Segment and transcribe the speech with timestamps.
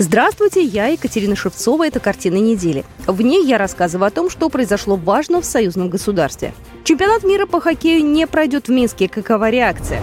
[0.00, 1.86] Здравствуйте, я Екатерина Шевцова.
[1.86, 2.86] Это «Картина недели».
[3.06, 6.54] В ней я рассказываю о том, что произошло важно в союзном государстве.
[6.84, 9.10] Чемпионат мира по хоккею не пройдет в Минске.
[9.10, 10.00] Какова реакция?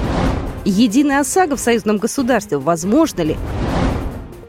[0.65, 2.59] Единая ОСАГО в союзном государстве.
[2.59, 3.37] Возможно ли?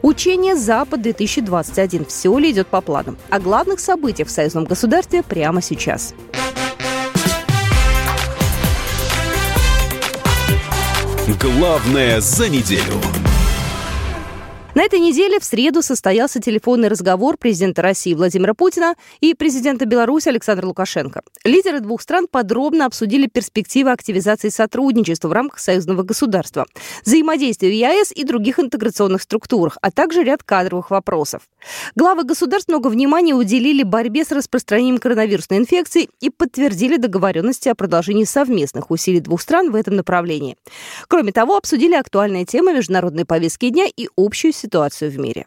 [0.03, 2.05] Учение «Запад-2021».
[2.07, 3.17] Все ли идет по планам?
[3.31, 6.13] О главных событиях в союзном государстве прямо сейчас.
[11.41, 13.01] Главное за неделю.
[14.79, 20.29] На этой неделе в среду состоялся телефонный разговор президента России Владимира Путина и президента Беларуси
[20.29, 21.21] Александра Лукашенко.
[21.43, 26.65] Лидеры двух стран подробно обсудили перспективы активизации сотрудничества в рамках союзного государства,
[27.03, 31.41] взаимодействия в ЕАЭС и других интеграционных структурах, а также ряд кадровых вопросов.
[31.97, 38.23] Главы государств много внимания уделили борьбе с распространением коронавирусной инфекции и подтвердили договоренности о продолжении
[38.23, 40.55] совместных усилий двух стран в этом направлении.
[41.09, 44.68] Кроме того, обсудили актуальные темы международной повестки дня и общую ситуацию
[45.09, 45.45] в мире.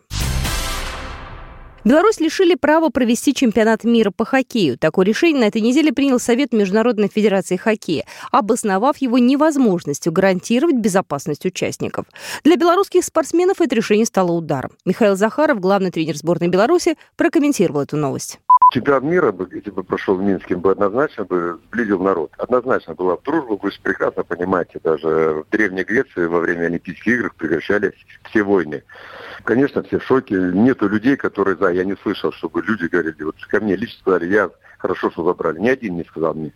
[1.84, 4.78] Беларусь лишили права провести чемпионат мира по хоккею.
[4.78, 11.44] Такое решение на этой неделе принял Совет Международной Федерации хоккея, обосновав его невозможностью гарантировать безопасность
[11.44, 12.06] участников.
[12.44, 14.70] Для белорусских спортсменов это решение стало ударом.
[14.84, 18.38] Михаил Захаров, главный тренер сборной Беларуси, прокомментировал эту новость.
[18.72, 22.32] Чемпионат мира, бы, если бы прошел в Минске, бы однозначно бы сблизил народ.
[22.38, 27.06] Однозначно была в дружбу, вы же прекрасно понимаете, даже в Древней Греции во время Олимпийских
[27.06, 27.92] игр прекращались
[28.30, 28.82] все войны.
[29.44, 30.36] Конечно, все в шоке.
[30.36, 31.68] Нету людей, которые за.
[31.68, 34.50] Я не слышал, чтобы люди говорили, вот ко мне лично сказали, я
[34.82, 35.60] хорошо, что забрали.
[35.60, 36.52] Ни один не сказал мне.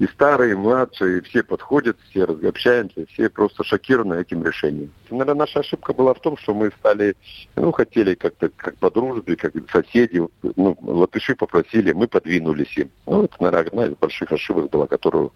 [0.00, 4.90] И старые, и младшие, все подходят, все общаемся, все просто шокированы этим решением.
[5.10, 7.14] Наверное, наша ошибка была в том, что мы стали,
[7.54, 12.90] ну, хотели как-то, как по дружбе, как соседи, ну, латыши попросили, мы подвинулись им.
[13.06, 15.32] Ну, это, наверное, одна из больших ошибок была, которую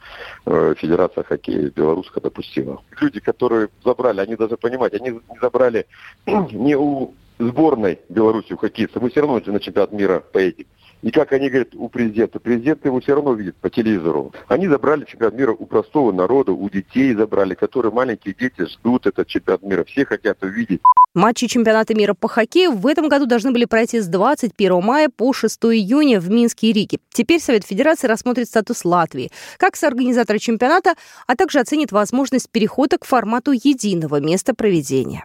[0.47, 2.82] э, Федерация хоккея белорусская допустила.
[3.00, 5.86] Люди, которые забрали, они даже понимать, они не забрали
[6.26, 10.66] не у сборной Беларуси в хоккеиста, мы все равно на чемпионат мира поедем.
[11.02, 14.32] И как они говорят у президента, президент его все равно видит по телевизору.
[14.46, 19.26] Они забрали чемпионат мира у простого народа, у детей забрали, которые маленькие дети ждут этот
[19.26, 19.84] чемпионат мира.
[19.84, 20.80] Все хотят увидеть.
[21.14, 25.32] Матчи чемпионата мира по хоккею в этом году должны были пройти с 21 мая по
[25.32, 26.98] 6 июня в Минске и Риге.
[27.12, 30.94] Теперь Совет Федерации рассмотрит статус Латвии как соорганизатора чемпионата,
[31.26, 35.24] а также оценит возможность перехода к формату единого места проведения.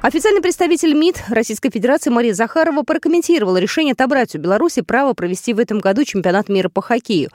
[0.00, 5.58] Официальный представитель МИД Российской Федерации Мария Захарова прокомментировала решение отобрать у Беларуси право провести в
[5.58, 7.30] этом году чемпионат мира по хоккею.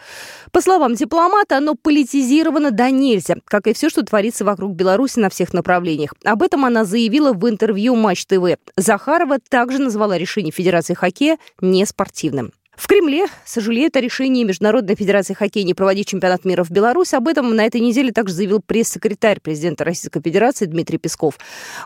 [0.54, 5.30] По словам дипломата, оно политизировано до нельзя, как и все, что творится вокруг Беларуси на
[5.30, 6.14] всех направлениях.
[6.24, 8.56] Об этом она заявила в интервью Матч ТВ.
[8.78, 12.54] Захарова также назвала решение Федерации хоккея неспортивным.
[12.76, 17.14] В Кремле сожалеют о решении Международной Федерации хоккея не проводить чемпионат мира в Беларусь.
[17.14, 21.38] Об этом на этой неделе также заявил пресс-секретарь президента Российской Федерации Дмитрий Песков.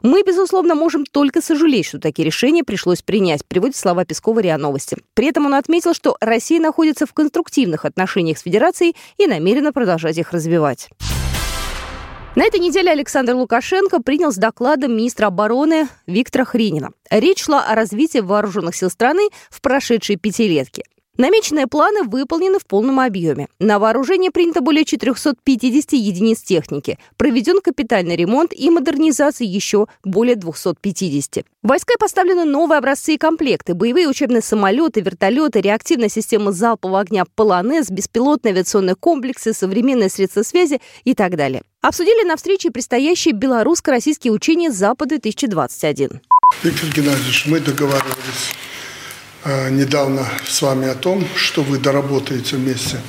[0.01, 4.97] «Мы, безусловно, можем только сожалеть, что такие решения пришлось принять», приводит слова Пескова РИА Новости.
[5.13, 10.17] При этом он отметил, что Россия находится в конструктивных отношениях с Федерацией и намерена продолжать
[10.17, 10.89] их развивать.
[12.37, 16.91] На этой неделе Александр Лукашенко принял с докладом министра обороны Виктора Хринина.
[17.09, 20.83] Речь шла о развитии вооруженных сил страны в прошедшие пятилетки.
[21.17, 23.47] Намеченные планы выполнены в полном объеме.
[23.57, 26.99] На вооружение принято более 450 единиц техники.
[27.17, 31.43] Проведен капитальный ремонт и модернизация еще более 250.
[31.63, 33.73] В войска поставлены новые образцы и комплекты.
[33.73, 40.79] Боевые учебные самолеты, вертолеты, реактивная система залпового огня «Полонез», беспилотные авиационные комплексы, современные средства связи
[41.03, 41.63] и так далее.
[41.81, 46.19] Обсудили на встрече предстоящие белорусско-российские учения «Запад-2021».
[46.63, 48.53] Виктор Геннадьевич, мы договаривались
[49.47, 52.99] недавно с вами о том, что вы доработаете вместе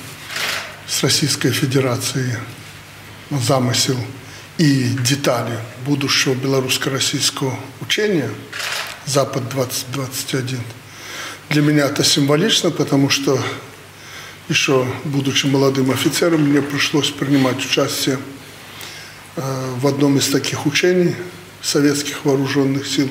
[0.86, 2.32] с Российской Федерацией
[3.30, 3.96] замысел
[4.56, 8.30] и детали будущего белорусско-российского учения
[9.06, 10.58] «Запад-2021».
[11.50, 13.38] Для меня это символично, потому что
[14.48, 18.18] еще будучи молодым офицером, мне пришлось принимать участие
[19.36, 21.14] э, в одном из таких учений
[21.62, 23.10] советских вооруженных сил.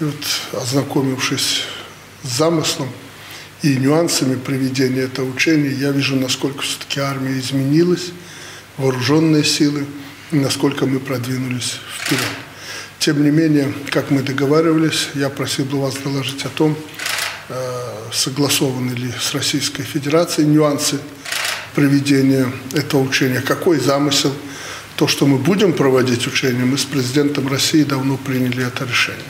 [0.00, 1.64] И вот ознакомившись
[2.22, 2.88] замыслом
[3.62, 8.12] и нюансами проведения этого учения, я вижу, насколько все-таки армия изменилась,
[8.78, 9.86] вооруженные силы,
[10.30, 12.24] насколько мы продвинулись вперед.
[12.98, 16.76] Тем не менее, как мы договаривались, я просил бы вас доложить о том,
[17.48, 17.54] э,
[18.12, 20.98] согласованы ли с Российской Федерацией нюансы
[21.74, 24.32] проведения этого учения, какой замысел.
[24.96, 29.24] То, что мы будем проводить учение, мы с президентом России давно приняли это решение.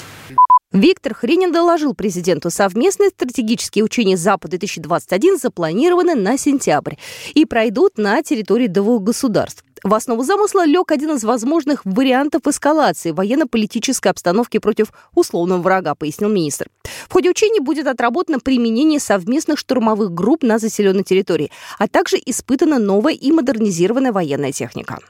[0.73, 6.95] Виктор Хренин доложил президенту, совместные стратегические учения «Запад-2021» запланированы на сентябрь
[7.35, 9.65] и пройдут на территории двух государств.
[9.83, 16.29] В основу замысла лег один из возможных вариантов эскалации военно-политической обстановки против условного врага, пояснил
[16.29, 16.69] министр.
[17.09, 21.51] В ходе учений будет отработано применение совместных штурмовых групп на заселенной территории,
[21.81, 25.01] а также испытана новая и модернизированная военная техника.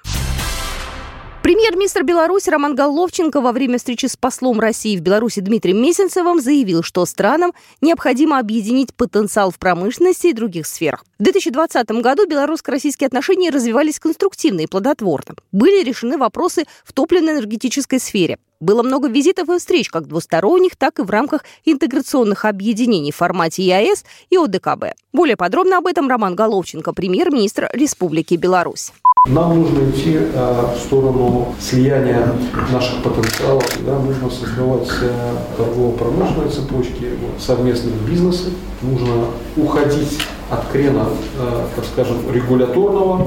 [1.50, 6.84] Премьер-министр Беларуси Роман Головченко во время встречи с послом России в Беларуси Дмитрием Месенцевым заявил,
[6.84, 11.04] что странам необходимо объединить потенциал в промышленности и других сферах.
[11.20, 15.34] В 2020 году белорусско-российские отношения развивались конструктивно и плодотворно.
[15.52, 18.38] Были решены вопросы в топливно-энергетической сфере.
[18.58, 23.62] Было много визитов и встреч, как двусторонних, так и в рамках интеграционных объединений в формате
[23.64, 24.94] ЕАЭС и ОДКБ.
[25.12, 28.90] Более подробно об этом Роман Головченко, премьер-министр Республики Беларусь.
[29.28, 32.32] Нам нужно идти э, в сторону слияния
[32.72, 33.64] наших потенциалов.
[33.84, 38.54] Да, нужно создавать э, торгово-промышленные цепочки, совместные бизнесы.
[38.80, 39.26] Нужно
[39.58, 40.18] уходить
[40.50, 41.06] от крена,
[41.38, 43.26] э, так скажем, регуляторного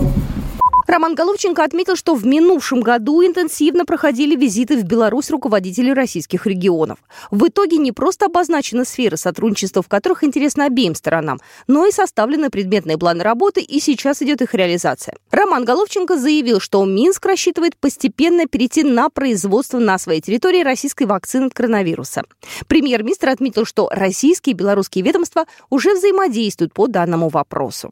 [0.93, 6.99] Роман Головченко отметил, что в минувшем году интенсивно проходили визиты в Беларусь руководителей российских регионов.
[7.31, 12.51] В итоге не просто обозначены сферы сотрудничества, в которых интересно обеим сторонам, но и составлены
[12.51, 15.15] предметные планы работы, и сейчас идет их реализация.
[15.31, 21.47] Роман Головченко заявил, что Минск рассчитывает постепенно перейти на производство на своей территории российской вакцины
[21.47, 22.21] от коронавируса.
[22.67, 27.91] Премьер-министр отметил, что российские и белорусские ведомства уже взаимодействуют по данному вопросу.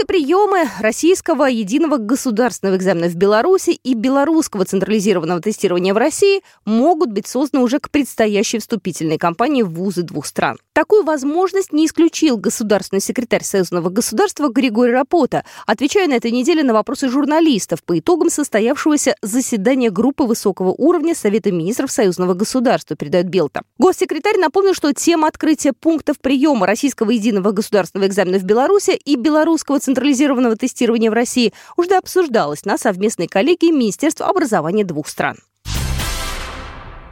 [0.00, 7.12] Пункты приема российского единого государственного экзамена в Беларуси и белорусского централизированного тестирования в России могут
[7.12, 10.56] быть созданы уже к предстоящей вступительной кампании в вузы двух стран.
[10.80, 16.72] Такую возможность не исключил государственный секретарь Союзного государства Григорий Рапота, отвечая на этой неделе на
[16.72, 23.60] вопросы журналистов по итогам состоявшегося заседания группы высокого уровня Совета министров Союзного государства, передает Белта.
[23.76, 29.80] Госсекретарь напомнил, что тема открытия пунктов приема российского единого государственного экзамена в Беларуси и белорусского
[29.80, 35.36] централизированного тестирования в России уже обсуждалось на совместной коллегии Министерства образования двух стран.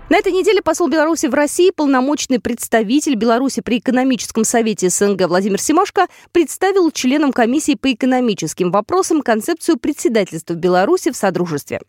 [0.08, 5.60] На этой неделе посол Беларуси в России, полномочный представитель Беларуси при экономическом совете СНГ Владимир
[5.60, 11.80] Симашко представил членам комиссии по экономическим вопросам концепцию председательства Беларуси в Содружестве.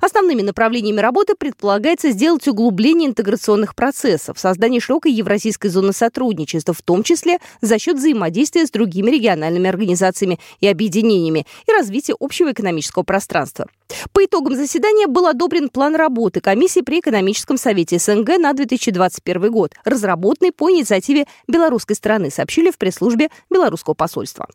[0.00, 7.02] Основными направлениями работы предполагается сделать углубление интеграционных процессов, создание широкой евразийской зоны сотрудничества, в том
[7.02, 13.66] числе за счет взаимодействия с другими региональными организациями и объединениями и развития общего экономического пространства.
[14.12, 19.74] По итогам заседания был одобрен план работы комиссии при экономическом совете СНГ на 2021 год,
[19.84, 24.46] разработанный по инициативе белорусской стороны, сообщили в пресс-службе белорусского посольства.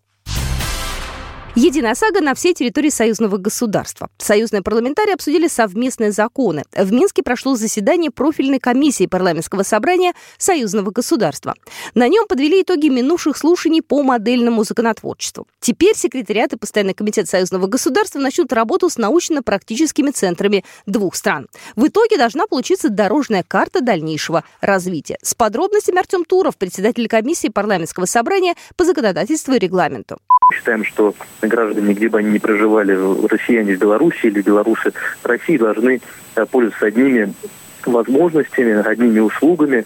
[1.55, 4.09] Единая сага на всей территории союзного государства.
[4.17, 6.63] Союзные парламентарии обсудили совместные законы.
[6.73, 11.55] В Минске прошло заседание профильной комиссии парламентского собрания союзного государства.
[11.93, 15.45] На нем подвели итоги минувших слушаний по модельному законотворчеству.
[15.59, 21.49] Теперь секретариат и постоянный комитет союзного государства начнут работу с научно-практическими центрами двух стран.
[21.75, 25.17] В итоге должна получиться дорожная карта дальнейшего развития.
[25.21, 30.17] С подробностями Артем Туров, председатель комиссии парламентского собрания по законодательству и регламенту.
[30.51, 32.97] Считаем, что граждане, где бы они ни проживали,
[33.27, 36.01] россияне в Беларуси или белорусы в России, должны
[36.35, 37.33] э, пользоваться одними
[37.85, 39.85] возможностями, одними услугами.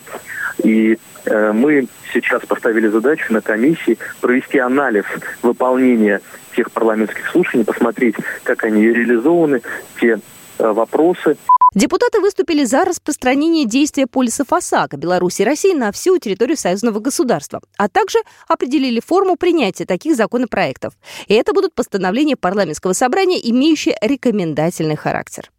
[0.63, 5.05] И э, мы сейчас поставили задачу на комиссии провести анализ
[5.41, 6.21] выполнения
[6.55, 9.61] тех парламентских слушаний, посмотреть, как они реализованы,
[9.99, 10.19] те
[10.57, 11.37] э, вопросы,
[11.75, 17.59] Депутаты выступили за распространение действия полисов ОСАГО Беларуси и России на всю территорию союзного государства,
[17.77, 20.93] а также определили форму принятия таких законопроектов.
[21.27, 25.51] И это будут постановления парламентского собрания, имеющие рекомендательный характер.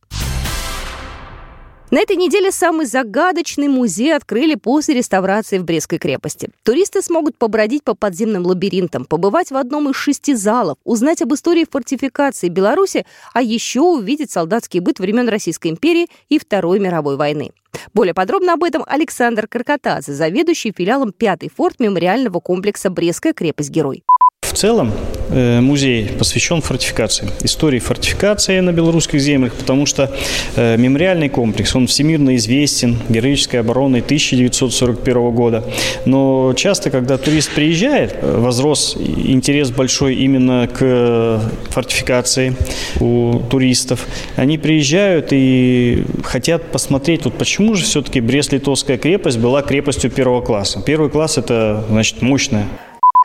[1.89, 6.51] На этой неделе самый загадочный музей открыли после реставрации в Брестской крепости.
[6.65, 11.65] Туристы смогут побродить по подземным лабиринтам, побывать в одном из шести залов, узнать об истории
[11.71, 17.53] фортификации Беларуси, а еще увидеть солдатский быт времен Российской империи и Второй мировой войны.
[17.95, 24.03] Более подробно об этом Александр Каркатадзе, заведующий филиалом «Пятый форт» мемориального комплекса «Брестская крепость-герой».
[24.41, 24.93] В целом
[25.31, 30.11] музей посвящен фортификации, истории фортификации на белорусских землях, потому что
[30.57, 35.65] э, мемориальный комплекс, он всемирно известен, героической обороной 1941 года.
[36.05, 41.41] Но часто, когда турист приезжает, э, возрос интерес большой именно к
[41.71, 42.57] фортификации
[43.01, 44.07] у туристов.
[44.37, 50.83] Они приезжают и хотят посмотреть, вот почему же все-таки Брест-Литовская крепость была крепостью первого класса.
[50.85, 52.67] Первый класс– это, значит, мощная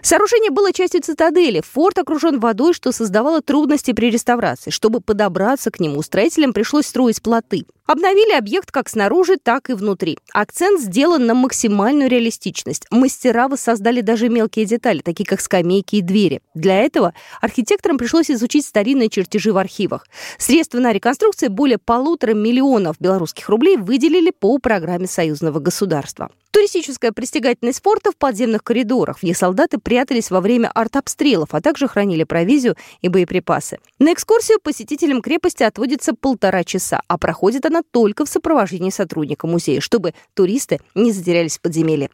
[0.01, 1.61] Сооружение было частью цитадели.
[1.73, 4.71] Форт окружен водой, что создавало трудности при реставрации.
[4.71, 7.65] Чтобы подобраться к нему, строителям пришлось строить плоты.
[7.91, 10.17] Обновили объект как снаружи, так и внутри.
[10.33, 12.85] Акцент сделан на максимальную реалистичность.
[12.89, 16.41] Мастера воссоздали даже мелкие детали, такие как скамейки и двери.
[16.55, 20.07] Для этого архитекторам пришлось изучить старинные чертежи в архивах.
[20.37, 26.29] Средства на реконструкцию более полутора миллионов белорусских рублей выделили по программе союзного государства.
[26.51, 32.23] Туристическая пристегательность форта в подземных коридорах, где солдаты прятались во время артобстрелов, а также хранили
[32.23, 33.77] провизию и боеприпасы.
[33.99, 39.81] На экскурсию посетителям крепости отводится полтора часа, а проходит она только в сопровождении сотрудника музея,
[39.81, 42.09] чтобы туристы не затерялись в подземелье.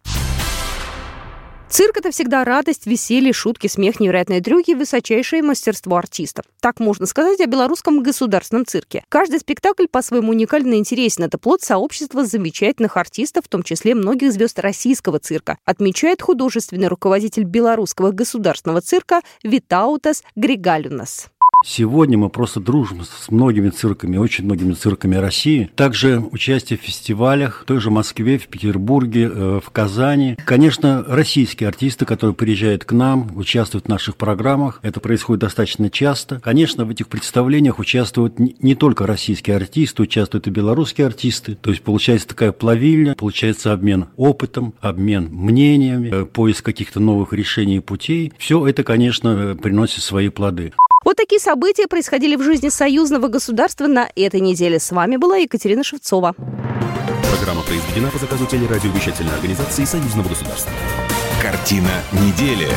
[1.70, 6.46] Цирк— это всегда радость, веселье, шутки, смех, невероятные трюки и высочайшее мастерство артистов.
[6.62, 9.04] Так можно сказать о белорусском государственном цирке.
[9.10, 11.26] Каждый спектакль по-своему уникально интересен.
[11.26, 17.44] Это плод сообщества замечательных артистов, в том числе многих звезд российского цирка, отмечает художественный руководитель
[17.44, 21.28] белорусского государственного цирка Витаутас Григалюнас.
[21.66, 25.72] Сегодня мы просто дружим с многими цирками, очень многими цирками России.
[25.76, 30.38] Также участие в фестивалях в той же Москве, в Петербурге, э, в Казани.
[30.46, 34.80] Конечно, российские артисты, которые приезжают к нам, участвуют в наших программах.
[34.84, 36.40] Это происходит достаточно часто.
[36.42, 41.56] Конечно, в этих представлениях участвуют не только российские артисты, участвуют и белорусские артисты.
[41.56, 47.78] То есть получается такая плавильня, получается обмен опытом, обмен мнениями, э, поиск каких-то новых решений
[47.78, 48.32] и путей.
[48.38, 50.74] Все это, конечно, э, приносит свои плоды.
[51.08, 54.78] Вот такие события происходили в жизни союзного государства на этой неделе.
[54.78, 56.36] С вами была Екатерина Шевцова.
[57.34, 60.70] Программа произведена по заказу телерадиовещательной организации союзного государства.
[61.42, 62.68] Картина недели.